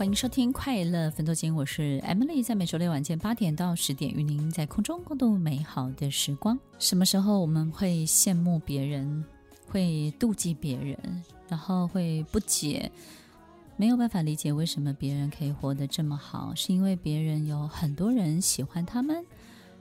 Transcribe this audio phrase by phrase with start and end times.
[0.00, 6.58] 欢迎收听《快乐奋斗金》，我是 Emily，在每周六晚间八点到十点，与您在空中共度美好的时光。
[6.78, 9.22] 什么时候我们会羡慕别人，
[9.66, 10.96] 会妒忌别人，
[11.50, 12.90] 然后会不解，
[13.76, 16.54] 没有办法理解为什么别人可以活得这么好？
[16.54, 19.22] 是因为别人有很多人喜欢他们，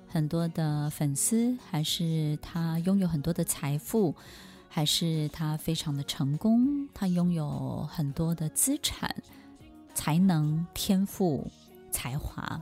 [0.06, 4.14] 很多的粉丝，还是他拥有很多的财富，
[4.68, 9.16] 还是他非常的成功，他拥有很多的资产？
[10.00, 11.45] 才能、天赋、
[11.91, 12.62] 才华，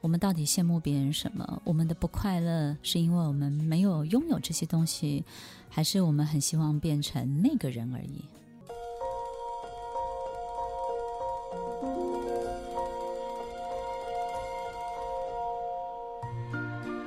[0.00, 1.60] 我们到底羡慕别人什么？
[1.64, 5.22] 我们的不快乐是因为我们没有拥有这些东西，
[5.68, 8.24] 还是我们很希望变成那个人而已？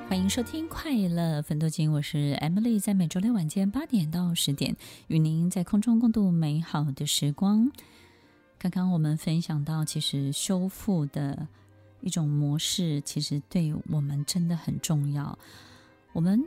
[0.08, 7.72] 欢迎收听《快乐分多金》，我是 Emily，在每周六晚间八点到十点，与您在空中共度美好的时光。
[8.60, 11.48] 刚刚我们分享到，其实修复的
[12.02, 15.40] 一种模式，其实对我们真的很重要。
[16.12, 16.46] 我们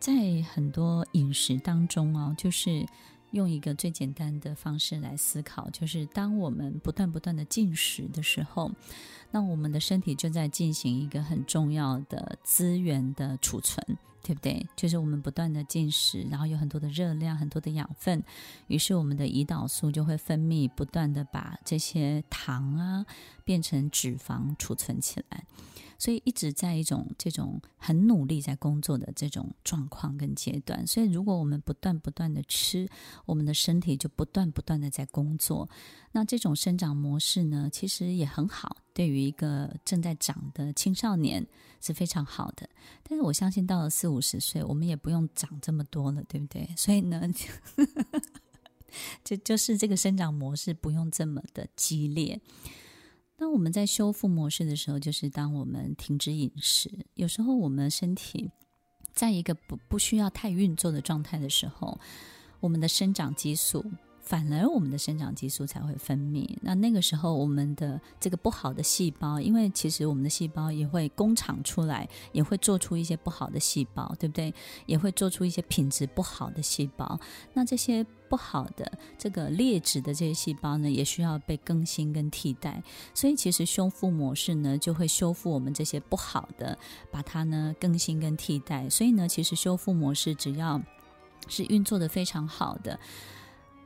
[0.00, 0.12] 在
[0.54, 2.86] 很多饮食当中哦，就是
[3.32, 8.72] 用一个最简单的方式来思考，就是当我们不断不断的进食的时候，
[9.30, 13.84] 那我们的身体就在进行一个很重要的资源的储存。
[14.22, 14.66] 对不对？
[14.76, 18.22] 就是我们不断的进食，然后有很多的热量、很多的养分，
[18.68, 23.04] 于是我们的胰岛素就会分泌，不断的把这些糖啊
[23.44, 25.44] 变成脂肪储存起来。
[26.02, 30.84] 所以一直在一种这种很努力在工作的这种状况跟阶段。
[30.84, 32.88] 所以如果我们不断不断的吃，
[33.24, 35.70] 我们的身体就不断不断的在工作。
[36.10, 41.46] 那这种生长模式呢，其实也很好，对于一个正在长的青少年
[41.80, 42.68] 是非常好的。
[43.04, 46.68] 但是我相信到了四五十岁，我们也不用长这么多了，对不对？
[46.76, 47.22] 所以呢，
[49.22, 52.40] 就就是这个生长模式不用这么的激烈。
[53.42, 58.48] 当我们在修复模式的时候，就是当我们停止饮食，有时候我们身体
[59.12, 61.98] 在一个不不需要太运作的状态的时候，
[62.60, 63.84] 我们的生长激素。
[64.22, 66.48] 反而我们的生长激素才会分泌。
[66.62, 74.54] 那那个时候，我们的这个不好的细胞，因为其实我们的细胞也会工厂出来，也会做出一些不好的细胞，对不对？
[74.86, 77.18] 也会做出一些品质不好的细胞。
[77.52, 82.82] 那这些不好的、这个劣质的这些细胞呢，也需要被更新跟替代。
[83.12, 86.78] 所以，其实修复模式呢，就会修复我们这些不好的，
[87.10, 88.88] 把它呢更新跟替代。
[88.88, 90.80] 所以呢，其实修复模式只要
[91.48, 92.98] 是运作得非常好的。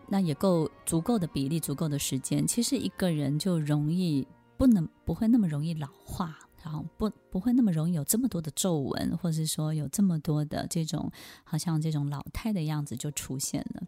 [0.09, 11.11] 那也够足够的比例，足够的时间，其实一个人就容易不能不会那么容易老化，然后不不会那么容易有这么多的皱纹，或者是说有这么多的这种
[11.45, 13.83] 好像这种老态的样子就出现了。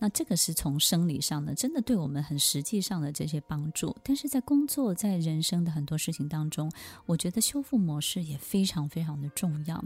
[0.00, 3.96] 那这个是从生理上的，真的对我们很实际上的这些帮助。
[4.02, 6.70] 但是在工作，在人生的很多事情当中，
[7.06, 9.82] 我觉得修复模式也非常非常的重要。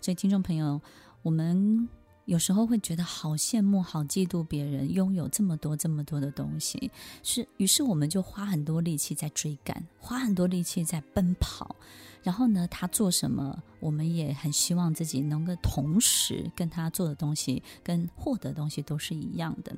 [0.00, 0.80] 所以听众朋友，
[1.22, 1.88] 我们。
[2.24, 6.90] 有时候会觉得好羡慕、好嫉妒别人拥有这么多、这么多的东西，
[7.22, 11.74] 是于是我们就花很多力气在追赶，花很多力气在奔跑。
[12.22, 19.74] 然后呢，他做什么，我们也很希望自己能够同时跟他做的东西、跟获得东西都是一样的。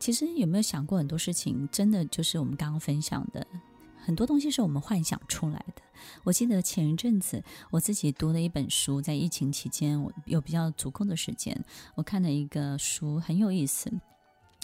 [0.00, 3.46] 其实有没有想过，很多事情真的就是我们刚刚分享的。
[4.04, 5.81] 很多东西是我们幻想出来的。
[6.24, 11.64] 我记得前一阵子我自己读了一本书，在疫情期间，我有比较足够的时间，
[11.94, 13.92] 我看了一个书，很有意思。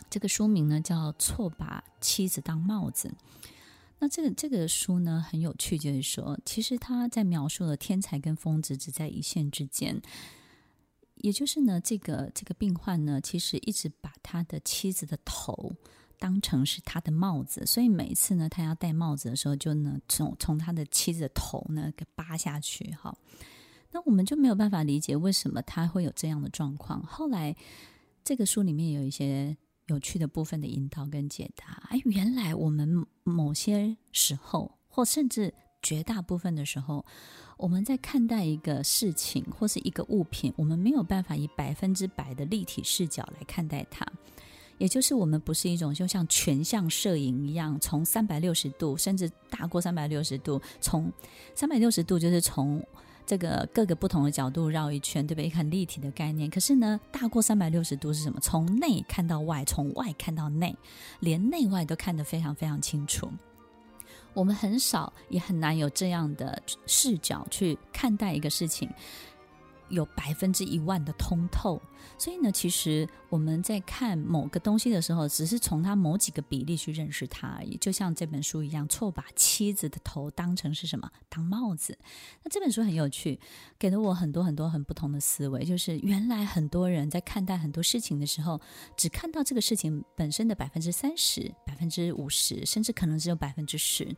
[0.08, 3.08] 这个书名呢叫《错把妻子当帽子》。
[3.98, 10.00] 那这个这个书呢很有趣，就是说，其实他在描述了天才跟疯子只在一线之间。
[11.16, 15.72] 也就是呢，这个这个病患呢，其实一直把他的妻子的头。
[16.18, 22.90] 当成是他的帽子，所以每一次呢，他要戴帽子的时候，就呢从从他的妻子的头呢给扒下去。
[22.92, 23.16] 哈，
[23.92, 27.02] 那我们就没有办法理解为什么他会有这样的状况。
[27.04, 27.56] 后来
[28.24, 31.82] 这个书里面有一些有趣的部分的引导跟解答。
[31.90, 37.04] 哎，原来我们某些时候，或甚至绝大部分的时候，
[37.56, 44.06] 我们在看待一个事情或是一个物品，我们没有办法以百分之百的立体视角来看待它。
[44.78, 51.12] 也就是我们不是一种就像全像摄影一样，从三百六十度甚至大过三百六十度，从
[51.54, 52.82] 三百六十度就是从
[53.26, 55.50] 这个各个不同的角度绕一圈，对不对？
[55.50, 56.48] 很立体的概念。
[56.48, 58.40] 可是呢，大过三百六十度是什么？
[58.40, 60.74] 从内看到外，从外看到内，
[61.20, 63.30] 连内外都看得非常非常清楚。
[64.32, 68.88] 我们很少也很难有这样的视角去看待一个事情。
[69.88, 71.80] 有百分之一万的通透。
[72.16, 77.76] 所以呢，其实我们在看某个东西的时候，只是从它某几个比例去认识它而已。
[77.76, 81.10] 就像这本书一样，错把妻子的头当成是什么？
[81.28, 81.98] 当帽子。
[82.42, 83.38] 那这本书很有趣，
[83.78, 85.64] 给了我很多很多很不同的思维。
[85.64, 88.60] 就是原来很多人在看待很多事情的时候，
[88.96, 94.16] 只看到这个事情本身的百分之三十、百分之五十，甚至可能只有百分之十。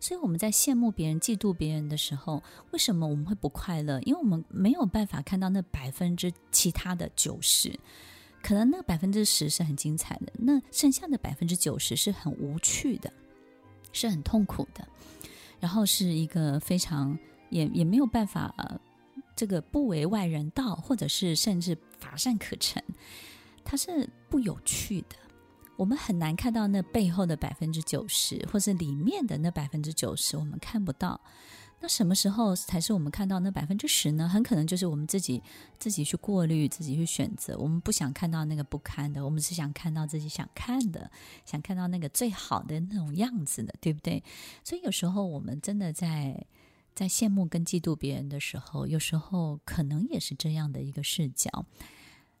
[0.00, 2.42] 所以我们在羡慕别人、嫉妒别人的时候，
[2.72, 4.00] 为什么我们会不快乐？
[4.02, 7.76] 因为我们没有办法法看到那百分之其他的九十，
[8.42, 13.12] 可能那百分之十是很精彩的，那剩下的百分之九十是很无趣的，
[13.92, 14.86] 是很痛苦的，
[15.58, 17.18] 然后是一个非常
[17.50, 18.54] 也也没有办法，
[19.34, 22.82] 这个不为外人道，或者是甚至乏善可陈，
[23.64, 25.16] 它是不有趣的。
[25.76, 31.20] 我们很难看到那背后的百分之九十，或是里面的那百分之九十，我们看不到。
[31.80, 34.28] 那什么时候才是我们看到那百分之十呢？
[34.28, 35.42] 很可能就是我们自己
[35.78, 37.56] 自己去过滤，自己去选择。
[37.56, 41.10] 我们不想看到那个不堪的，我们是想看到自己想看的，
[41.44, 44.22] 想看到那个最好的那种样子的，对不对？
[44.64, 46.44] 所以有时候我们真的在
[46.94, 51.64] 在羡慕跟嫉妒别人的时候，有时候可能也是这样的一个视角。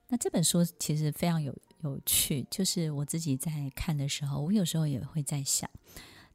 [0.08, 5.70] 那这本书其实非常有有趣，就是我自己在看的时候，我有时候也会在想，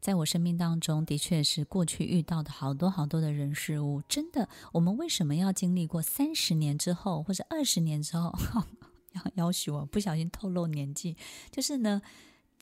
[0.03, 8.37] 在我生命当中的确是过去遇到的好多好多的人事物，真的，我们为什么要经历过三十年之后，或者二十年之后，
[9.15, 11.15] 要要许我不小心透露年纪，
[11.49, 12.01] 就是呢，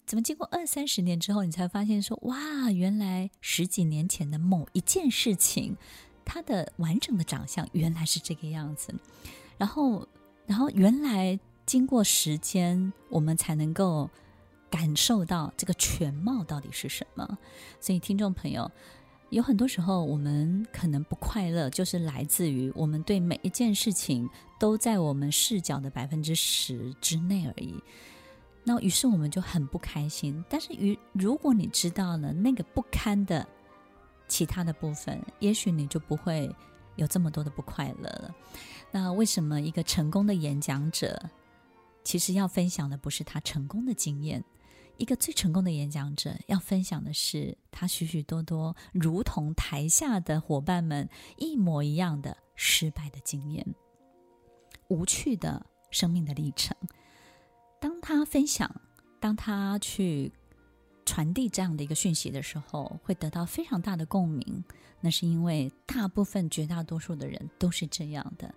[0.06, 5.76] 怎么经过二三十年之后，你才发现说，哇，原来十几年前的某一件事情，
[6.24, 8.94] 它的完整的长相原来是这个样子，
[9.58, 10.08] 然后。
[10.48, 14.10] 然后，原来经过时间，我们才能够
[14.72, 17.38] 感受到这个全貌到底是什么。
[17.80, 18.72] 所以，听众朋友，
[19.30, 24.28] 有很多时候我们可能不快乐，就是来自于我们对每一件事情
[24.58, 27.76] 都在我们视角的百分之十之内而已。
[28.64, 30.44] 那于是我们就很不开心。
[30.50, 33.46] 但是，于如果你知道了那个不堪的
[34.28, 36.50] 其他的部分，也许你就不会
[36.96, 38.36] 有这么多的不快乐了。
[38.92, 41.30] 那为什么一个成功的演讲者，
[42.04, 44.44] 其实要分享的不是他成功的经验？
[44.98, 53.66] 一个最成功的演讲者要分享的是他许许多多如同台下的伙伴们一模一样的失败的经验，
[54.90, 56.76] 无趣的生命的历程。
[57.80, 58.70] 当他分享，
[59.20, 60.32] 当他去
[61.06, 64.64] 传递这样的一个讯息的时候，会得到非常大的共鸣。
[65.04, 68.54] 那是因为大部分、绝大多数的人都是这样的。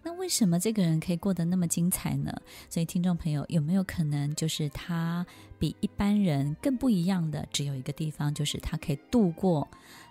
[0.00, 2.32] 那为什么这个人可以过得那么精彩呢？
[2.70, 5.26] 所以，听众朋友，有没有可能就是他
[5.58, 7.44] 比一般人更不一样的？
[7.50, 9.66] 只有一个地方，就是他可以度过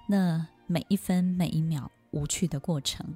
[0.07, 3.15] 那每一分每一秒无趣的过程，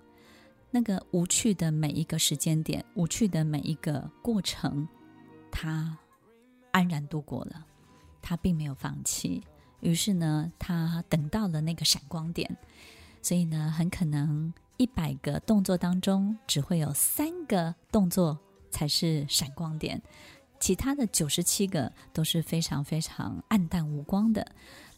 [0.70, 4.88] 那个无趣的每一个时间点，无趣的每一个过程，
[5.52, 5.98] 他
[6.72, 7.66] 安然度过了，
[8.22, 9.42] 他并没有放弃。
[9.82, 12.56] 于是呢，他等到了那个闪光点，
[13.22, 18.38] 所以呢，很可能一百个动作当中，只会有三个动作
[18.70, 20.02] 才是闪光点，
[20.60, 24.46] 其他的九十七个都是非常非常暗淡无光的。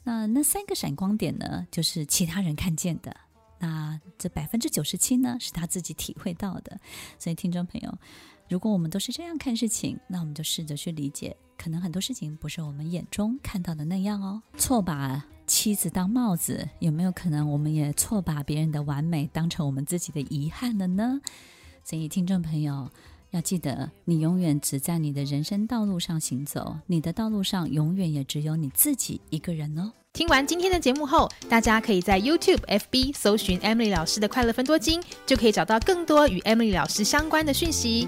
[0.03, 3.15] 那那三个闪光点呢，就是其他人看见的。
[3.59, 6.77] 那这百分之九十七呢，是他自己体会到的。
[7.17, 7.97] 所以，听众朋友，
[8.53, 11.35] 如果我们都是这样看事情，那我们就试着去理解。
[11.57, 14.43] 可能很多事情不是我们眼中看到的那样哦。
[14.59, 21.19] 错把妻子当帽子，有没有可能我们也错把别人的完美当成我们自己的遗憾了呢？
[21.83, 22.91] 所以，听众朋友
[23.31, 29.91] 要记得，你永远只在你的人生道路上行走，你的道路上永远也只有你自己一个人哦。
[30.13, 38.07] 听完今天的节目后，大家可以在 YouTube、FB 搜寻 Emily 老师的快乐分多金，就可以找到更多与 Emily 老师相关的讯息。